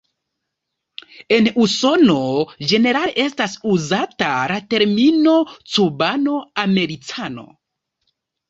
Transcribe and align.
En 1.35 1.49
Usono, 1.65 2.15
ĝenerale 2.71 3.25
estas 3.25 3.55
uzata 3.75 4.31
la 4.53 4.57
termino 4.73 5.37
"Cubano-Americano. 5.75 7.47